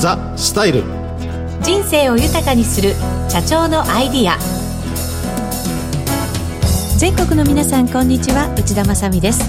[0.00, 0.82] ザ・スタイル。
[1.62, 2.94] 人生を豊かにする
[3.28, 4.38] 社長のアイディア。
[6.96, 8.50] 全国の皆さんこんにちは。
[8.56, 9.44] 内田まさです。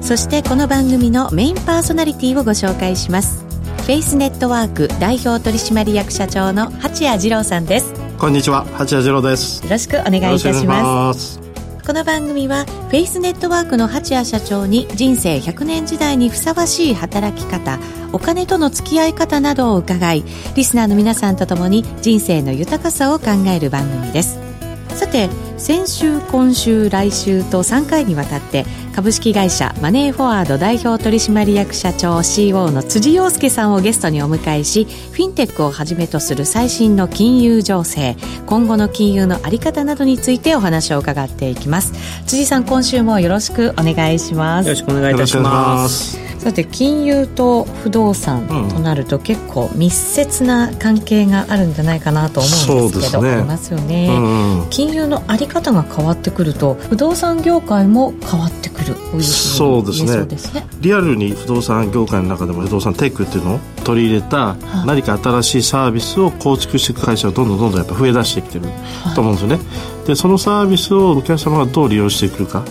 [0.00, 3.44] そしてこの番組のメインパーソナリティをご紹介します。
[3.82, 7.94] フェイスネットワーク代表取締役社長の八谷二郎さんです。
[8.18, 8.66] こんにちは。
[8.72, 9.62] 八谷二郎です。
[9.62, 11.53] よろしくお願いいたします
[11.86, 17.78] この番組はフェイスネットワークの蜂谷社長に人生100年時代にふさわしい働き方
[18.10, 20.24] お金との付き合い方などを伺い
[20.56, 24.53] リスナーの皆さんと共に人生の豊かさを考える番組です。
[24.94, 38.16] さて先週今週来週と3回にわたって株式会社マネーフォワード代表取締役社長 CEO の辻洋介さんをゲストにお迎えしフィンテックをはじめとする最新の金融情勢
[38.46, 41.92] 今後の金融の在り方などについてお話を伺っていきます。
[42.26, 44.66] 辻さん今週もよろしくお願いします。
[44.66, 46.23] よろしくお願いいたします。
[46.44, 60.26] さて金融と不動産となると結構密接な関係があるんじゃないかなと思うんですけど、ね、ありますよね、うん、金融の在り方が変わってくると不動産業界も変わってくるそうですね。
[60.26, 60.66] ですね。
[60.80, 68.66] リアルに不動産業界の中でも不動産テックっていうのを取り入れた何か新しいサービスを構築していく会社がどんどんどんどんやっぱ増え出してきてる
[69.14, 69.58] と思うんですよね、
[70.06, 72.64] でそのサービスをお客様がどう利用してくるかっ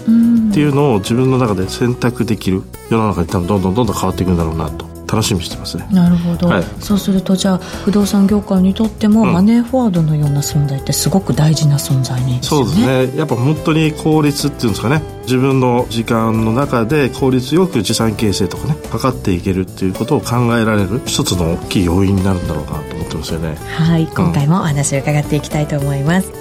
[0.54, 26.32] ていうのを自分の中で選択できる世の中に多分どんどんどんどん変わっていくんだろうなと楽しみにしてますねなるほど、はい、そうするとじゃあ不動産業界にとっても、マネーフォワードのような存在ってすごく大事な存在に、ね、そうですねやっぱ本当に効率っていうんですかね自分の時間の中で効率よく資産形成とかね測っていけるっていうことを考えられる一つの大きい要因になるんだろうなと思ってますよねはい今回もお話を伺っていきたいと思います、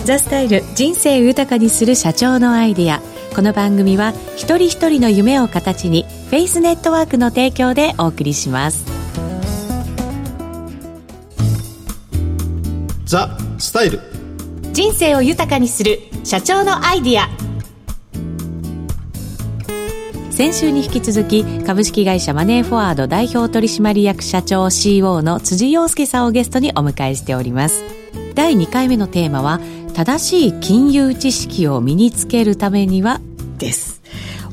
[0.00, 3.00] うん、ザ・スタイル人生を豊かにする社長のアイディア
[3.38, 8.84] この番組は一人一人の夢を形にフェイスネットワークの提供でお送りします。
[13.04, 14.00] ザ・スタイル。
[14.72, 17.28] 人生を豊かにする社長のアイディア。
[20.32, 27.84] 先週に引き続き株式会社マネーフォワード代表取締役社長 CEO の辻洋介さんをゲストにお迎えしております。
[28.34, 29.60] 第2回目のテーマは
[29.94, 33.20] 正しい金融知識を身につけるためには
[33.58, 33.87] です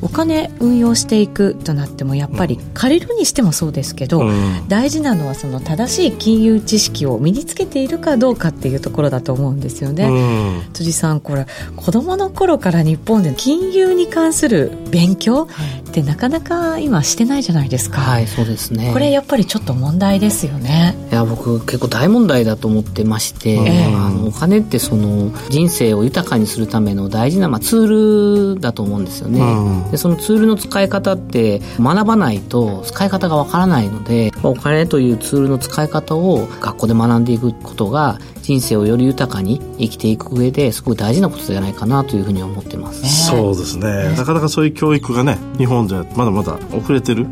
[0.02, 11.46] お金運用していくとなってもやっぱり借りるにしてもそうですけど、うん、大事なのはその正しい金融知識を身につけているかどうかっていうところだと思うんですよね、うん、辻さんこれ
[11.76, 15.48] 子どもの頃から日本で金融に関する勉強
[15.90, 18.02] ってなかなか今してないじゃないですか。
[18.02, 18.92] はいそうですね。
[18.92, 20.96] これやっぱりちょっと問題ですよね。
[21.12, 47.26] いや僕結構大問題だと思ってまして、えー、あのお金ってその人生を豊かにするための大事な、まあ、ツールだと思うんですよね、うんでそのツールの使い方って学ばないと使い方がわからないのでお金というツールの使い方を学校で学んでいくことが人生をより豊かに生きていく上ですごく大事なことじゃないかなというふうに思ってます、そうですね、なかなかそういう教育がね日本じゃまだまだ遅れてる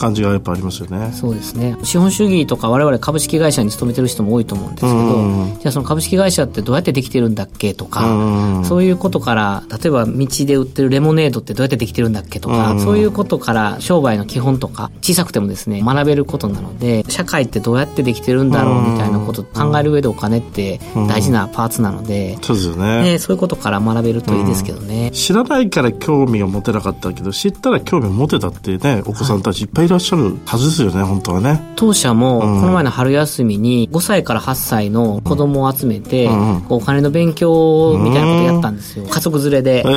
[0.00, 1.76] 感じがやっぱありますよね、はい、そうですね。
[1.82, 31.74] 資本主義とか我々株式会社に勤めてる人も多いと思うんですけど、じゃあその株式会社ってどうやってできてるんだっけとか、そういうことから例えば道で売ってるレモネードってどうやってできてるんだっけとか、そういうことから商売の基本とか小さくてもですね学べることなので社会ってどうやってできてるんだろうみたいなことを考える上でお金って大事なパーツなので、うん、そうですよね、そういうことから学べるといいですけどね、うん、知らないから興味を持てなかったけど知ったら興味を持てたってねお子さんたちいっぱいいらっしゃるはずですよね、はい、本当はね。
[31.76, 36.28] 当社もこの前の春休みに5歳から8歳の子供を集めて、
[36.68, 39.90] お金の勉強みたいなことやったんですよ、家族連れで、え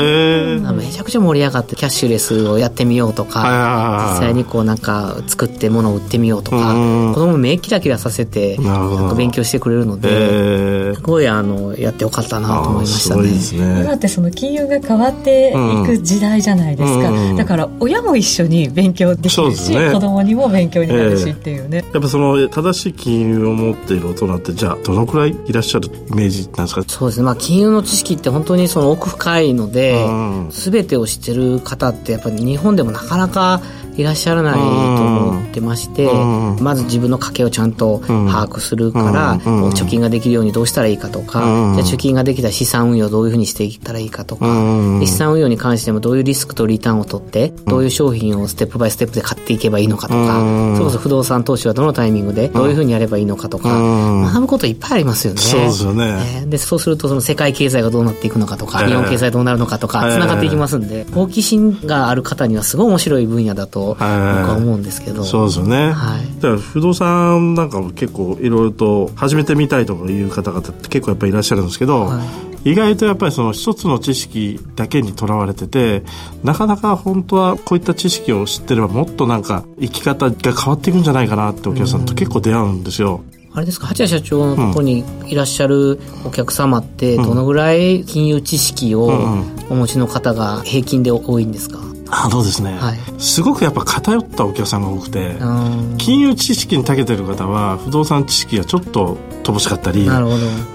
[0.58, 6.74] ー、めちゃくちゃ盛り上がってキャッシュレスをやってみようとか実際にこうなんか作って物を売ってみようとか
[7.14, 10.96] 子供目キラキラさせてなんか勉強してくれるので、えー。
[10.96, 13.24] すごいあのやってよかったなと思いましたね。
[13.28, 13.82] ね。
[13.84, 26.84] 今ってその金融が変わっていく時代じゃないですか、うん、だから親も一緒に勉強できるし、ね、子供にも勉強になるしっていうね、えー、やっぱその正しい金融を持っている大人ってじゃあどのくらいいらっしゃるイメージなんですか？
[26.88, 27.20] そうです。
[27.20, 33.62] ね、まあ、金融の知識って本当にその奥深いので、うん、全てを知ってる方ってやっぱり日本でもなかなか
[33.98, 36.08] いらっしゃらないと思ってまして、
[36.62, 41.40] まず自分の家計をちゃんと把握するから、貯金ができるようにどうしたらいいかとか、
[41.76, 44.46] じゃ貯金ができた資産運用をどういうふうにしていったらいいかとか、
[45.02, 50.40] 資産運用に関してもどういうリスクとリターンを取って、どういう商品をステップバイステップで買っていけばいいのかとか、
[50.76, 55.42] それこそ不動産投資はどのタイミングでどういうふうにやればいいのかとか、学ぶこといっぱいありますよね。
[55.42, 56.46] そうですよね。
[56.48, 72.24] で、そうするとその世界経済がどうなっていくのかとか、日本経済どうなるのかとか、つながっていきますんで、好奇心がある方にはすごい面白い分野だとと僕は思うんですけど、そうですよね、はい、だから不動産なんかも結構いろいろと始めてみたいとかいう方々って結構やっぱりいらっしゃるんですけど、は
[72.64, 76.04] い、意外とやっぱりその一つの知識だけにとらわれてて
[76.44, 83.24] なかなか本当はこういった知識を知ってればもっとなんか生き方が変わっていくんじゃないかなってお客さんと結構出会うんですよ。
[83.54, 83.88] あれですか？
[83.88, 89.08] 八谷社長のところにいらっしゃるお客様ってどのぐらい金融知識を
[89.72, 91.97] お持ちの方が平均で多いんですか、あそう
[92.44, 95.36] ですね、はい、すごくやっぱ偏ったお客さんが多くて
[95.98, 100.08] 金融知識に長けてる方は不動産知識がちょっと乏しかったり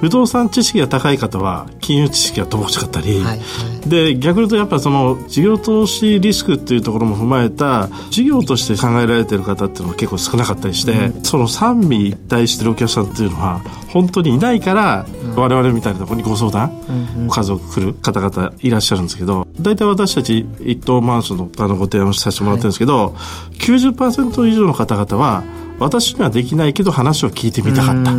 [0.00, 13.60] 不動産知識が高い方は金融知識が乏しかったり、はいはい、で逆に言うとやっぱその事業投資リスクっていうところも踏まえた事業として考えられてる方っていうのは結構少なかったりして、うん、その三味一体してるお客さんっていうのは
[13.92, 23.10] 本当にいないから、うん、我々みたいなところにご相談、うんうん、家族来る方々いらっしゃるんですけど大体私たち一棟マンションのあのご提案をさせてもらってるんですけど、は
[23.52, 25.42] い、90%以上の方々は
[25.78, 28.12] 私にはできないけど話を聞いてみたかった。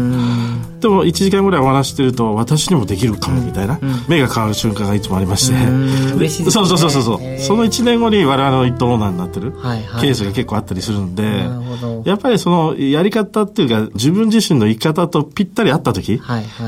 [0.83, 3.79] でも1時間ぐらいお話してると私にもできるかもみたいな、
[4.09, 5.55] 目が変わる瞬間がいつもありまして、
[6.17, 9.53] 嬉しいです、ね、そうそうそうそうその1年後に我々の一等オーナーになってる
[10.01, 11.47] ケースが結構あったりするんで、
[12.03, 16.21] やっぱりそのやり方っていうか自分自身の生き方とぴったり合った時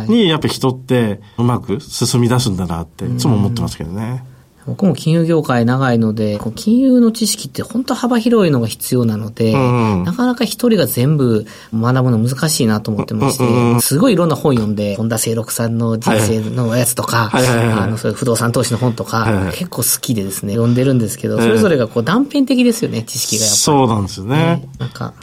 [0.07, 4.23] にやっぱり人ってうまく進み出すんだなっていつも思ってますけどね。
[4.65, 23.59] 僕も金融業界長いので、金融の知識って本当幅広いのが必要なので、うんなかなか一人が全部学ぶの難しいなと思ってまして、うんすごいいろんな本読んで、本田清六さんの人生のやつとか、あの、そういう不動産投資の本とか、はいはい、結構好きでですね、読んでるんですけど、それぞれがこう断片的ですよね、知識がやっぱり。
[23.59, 24.35] そうなんですよね。
[24.35, 25.13] ねなんか、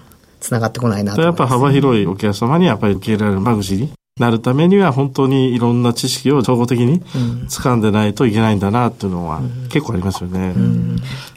[0.40, 7.00] 繋がってこないなと、やっぱ幅広いお客様にやっぱり受け入れられる間口になるためには本当にいろんな知識を総合的に
[7.48, 10.54] 掴んでないといけないんだなっていうのは結構ありますよね。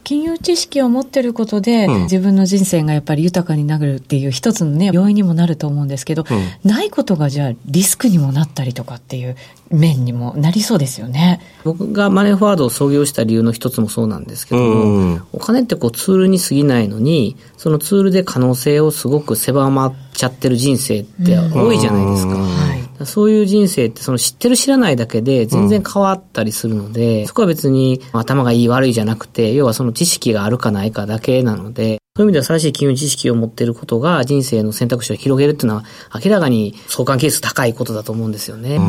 [0.04, 9.38] 金融知識を持ってることで、うん、自分の人生がやっぱり豊かになるっていう一つのね、要因にもなると思うんですけど、うん、ないことがじゃあリスクにもなったりとかっていう
[9.72, 11.40] 面にもなりそうですよね。
[11.64, 22.36] 僕がマネーフォワードを創業した理由の一つもそうなんですけども、うん、お金ってこうツールに過ぎないのに、そのツールで可能性をすごく狭まっちゃってる人生って多いじゃないですか。
[22.36, 23.06] はい。
[23.06, 35.84] そういう人生ってその知ってる知らないだけで全然変わったりするので、うん、そこは別に頭がいい悪いじゃなくて、要はその知識があるかないかだけなので、そういう意味では新しい金融知識を持っていることが人生の選択肢を広げるっていうのは
[36.14, 38.80] 明らかに相関係数高いことだと思うんですよね。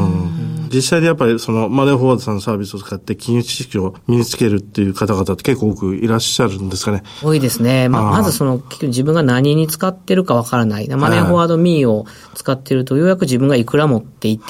[0.73, 7.03] 実際にやっぱりそのマネーフォワードさんのサービスを使って金融知識を身につけるっていう方々って結構多くいらっしゃるんですかね。
[7.21, 7.89] 多いですね。
[7.89, 10.89] まあ、まずその自分が何に使ってるかわからない。
[10.89, 14.45] マネーフォワードミーを使ってるとようやく自分がいくら持っていて、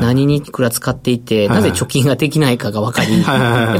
[0.00, 3.22] 何にいくら使っていて、なぜ貯金ができないかがわかり、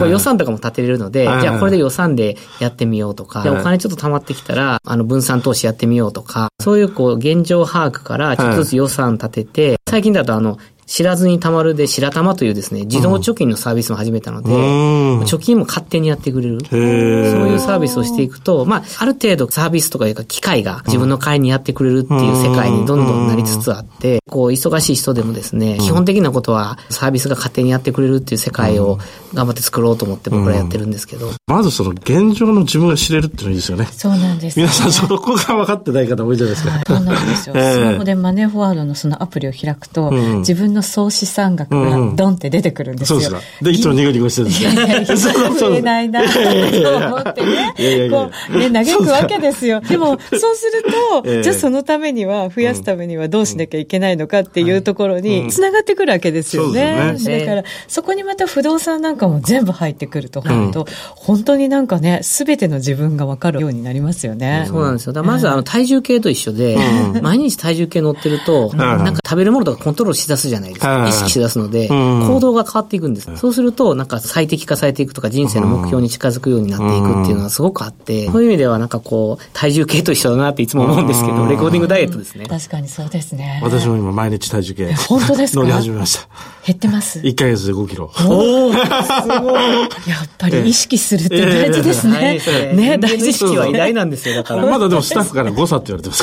[0.09, 10.59] 予算とかも立てれるので、じゃあこれで予算でやってみようとか、お金ちょっと貯まってきたら、あの、分散投資やってみようとか、そういうこう、現状把握からちょっとずつ予算立てて、最近だとあの、
[10.89, 16.61] 知らずに貯まるで白玉というですね、自動貯金のサービスも始めたので、うん、貯金も勝手にやってくれる。
[16.65, 28.99] そういうサービスをしていくと、まあ、ある程度サービスとかいうか機械が自分の会にやってくれるっていう世界にどんどんなりつつあって、こう、忙しい人でもですね、基本的なことはサービスが勝手にやってくれるっていう世界を
[29.35, 31.33] 頑張って作ろうと思って僕らやってるんですけど。
[31.47, 33.87] まずその現状の自分が知れるっていうのいいですよね。
[33.93, 36.81] そうなんです、ね、皆さんそこが分かってない方多いじゃないですか。
[36.87, 37.55] そうなんですよ。
[37.55, 43.19] スマホでマネーフォワードのそのアプリを開くと、自分の総資産額がドンって出てくるんですよ。
[43.19, 45.55] うん、そうですで、いつもニコニコしてるんですよ。
[45.55, 49.81] 増 えないなと思ってね、こう、ね、嘆くわけですよ。
[49.81, 50.85] でも、そうする
[51.23, 57.17] と、 じゃあそのためには、増やすためにはどうしなきゃいけないのかっていうところに、つながってくるわけですよね。
[57.19, 64.65] だから、そこにまた不動産なんかも全部入ってくると、本当、本当になんかね、すべての自分がわかるようになりますよね。
[64.69, 65.23] そうなんですよ。
[65.23, 66.77] まず、あの、体重計と一緒で、
[67.23, 71.09] 毎日体重計乗ってると、なんか食べるものとかコントロールしだすじゃないですか。
[71.09, 73.31] 意識しだすので、行動が変わっていくんです。
[73.37, 82.47] そうすると、なんか最適化されていくとか、人生の目標に近づくようになっていくっていうのはすごくあって、そういう意味ではなんかこう、体重計と一緒だなっていつも思うんですけど、レコーディングダイエットですね。
[82.47, 83.61] 確かにそうですね。
[83.63, 84.93] 私も今毎日体重計。
[84.95, 85.61] 本当ですか？
[85.61, 86.29] 乗り始めました。
[86.67, 88.11] 減ってます？1ヶ月で5キロ。
[88.27, 88.85] おおすごい。
[88.85, 92.41] やっぱり意識するって大事ですね。
[92.75, 94.67] ね、大事意識は偉大なんですよ、だから。
[94.67, 96.23] まだでもスタッフから誤差って言われてます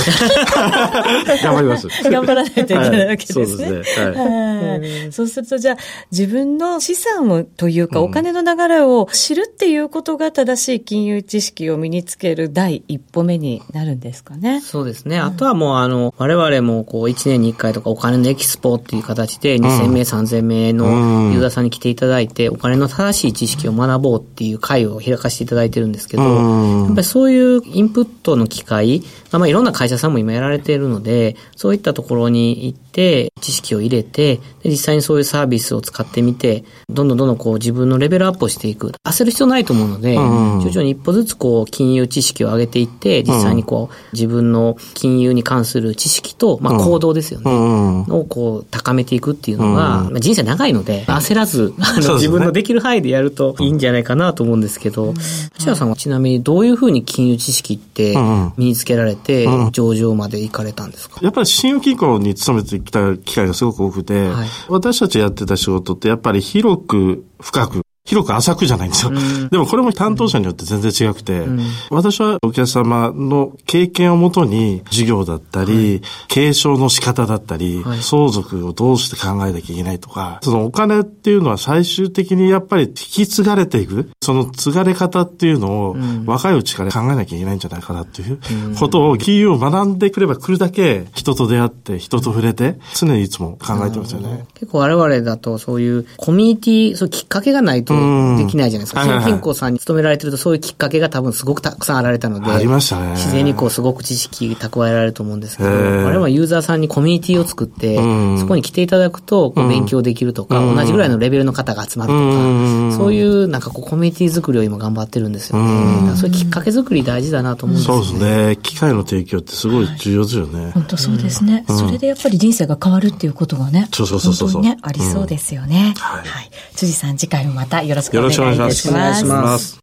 [0.51, 1.35] から。
[1.43, 1.87] 頑張ります。
[2.03, 3.45] 頑張らないといけないわけですね。
[3.45, 4.05] そうですね。
[4.05, 4.15] はい。
[4.35, 5.11] ね。
[5.11, 5.77] そうするとじゃあ
[6.11, 14.61] 自分の資産をというかお金の流れを知るっていうことが正しい金融知識を身につける第一歩目になるんですかね。
[14.61, 15.19] そうですね。
[15.19, 20.85] あとはもうあの、我々もこう1年に1回とかお金のエキスポっていう形で2000名、3000名の
[21.31, 34.24] ユーザーさんに来ていただいて、お金の正しい知識を学ぼうっていう会を開かせていただいてるんですけど、やっぱりそういうインプットの機会、まあいろんな会社さんも今やられているので、そういったところに行って、知識を入れて、
[34.63, 38.91] 実際にそういうサービスを使ってみて、どんどんどんどんこう自分のレベルアップをしていく。
[39.03, 48.05] 焦る必要ないと思うので、徐々に一歩ずつこう金融知識を上げていって、実際にこう自分の金融に関する知識と、まあ行動ですよね。
[48.09, 55.13] をこう高めていくっていうのが、まあ、人生長いので、焦らず、あの、自分のできる範囲でやるといいんじゃないかなと思うんですけど、
[55.57, 58.15] 内田さんはちなみにどういうふうに金融知識って
[58.57, 61.19] 身につけられて、上場まで行かれたんですか？
[61.21, 69.11] やっぱり信用金庫に勤めてきた機会がすごく多くて、はい、私たちやってた仕事ってやっぱり広く深く広く浅くじゃないんですよ。
[69.11, 71.59] うん、でもこれも担当者によって全然違くて、うん、
[71.89, 85.95] 私はお客様の経験をもとに事業だったり、はい、継承の仕方だったり、はい、相続をどうして考えなきゃいけないとか、そのお金っていうのは最終的にやっぱり引き継がれていく、その継がれ方っていうのを
[86.27, 88.39] 若いうちから考えなきゃいけないんじゃないかなっていう
[88.77, 94.45] ことを金融を学んでくれば来るだけ人と出会って人と触れて常にいつも考えてますよね。
[94.53, 97.94] 結構我々だとそういうコミュニティ、そうきっかけがないと
[98.37, 99.03] できないじゃないですか。
[99.03, 102.51] 新銀行さんに勤められてるとそういうきっかけが多分すごくたくさんあられたので。
[102.51, 103.11] ありましたね。
[103.11, 107.95] 自然にこうすごく知識蓄えられると思うんですけど、我々はユーザーさんにコミュニティを作って、
[108.39, 116.15] そこに来ていただくとこう勉強できるとか、同じぐらいのレベルの方が集まるとか、そういうなんかこうコミュニティ作りを今頑張ってるんですよね。
[116.15, 118.03] そういうきっかけ作り大事だなと思うんですよね。
[118.03, 118.57] そうですね。
[118.61, 120.71] 機会の提供ってすごい重要ですよね。
[120.73, 121.65] 本当そうですね。
[121.67, 123.87] それでやっぱり人生が変わるっていうことがね。
[123.93, 124.61] そうそうそうそう。
[124.61, 125.93] ね、ありそうですよね。
[125.97, 126.49] はい。
[126.75, 128.91] 辻さん次回もまたよろしくお願いいし
[129.25, 129.79] ます。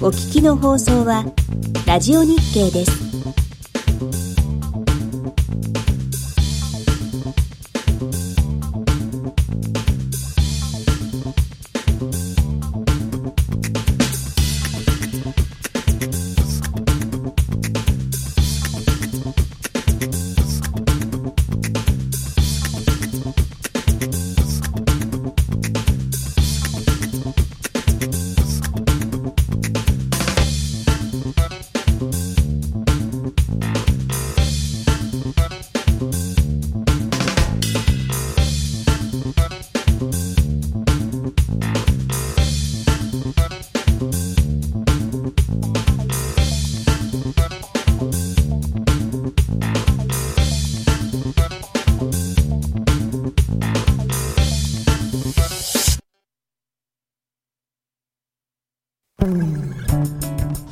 [0.00, 1.24] お聞きの放送は
[1.86, 4.37] ラジオ日経です。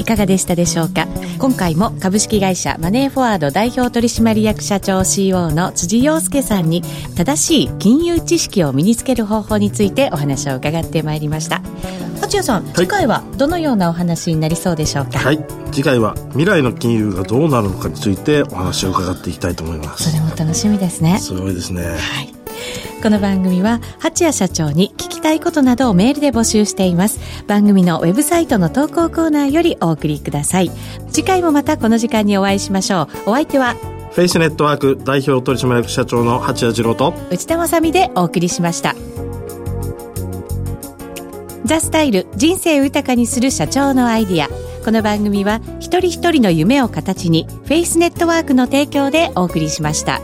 [0.06, 1.06] かがでしたでしょうか？
[1.38, 6.82] 今回も株式会社マネーフォワード代表取締役社長 CEO の辻洋介さんに
[7.16, 11.60] 正しい金融知識を身につける方法についてお話を伺ってまいりました。
[12.20, 15.18] 八谷さん、はい、次回はどのようなお話になりそうでしょうか？
[15.18, 15.44] はい。
[15.72, 20.10] 次回は未来の金融がどうなるのかについてお話を伺っていきたいと思います。
[20.10, 21.18] それも楽しみですね。
[21.18, 21.82] すごいですね。
[21.82, 22.35] はい
[23.02, 27.20] この番組は八谷社長に聞きたいことなどをメールで募集しています。
[27.46, 30.70] 番組のウェブサイトの投稿コーナーよりお送りください。
[31.10, 33.30] 次回もまたこの時間にお会いしましょう。
[33.30, 33.74] お相手は
[34.12, 38.94] フェイスネットワーク代表取締役社長の八谷次郎と内田まさでお送りしました。
[41.64, 44.48] ザ・スタイル人生豊かにする社長のアイディア。
[44.84, 50.20] この番組は一人一人の夢を形にフェイスネットワークの提供でお送りしました。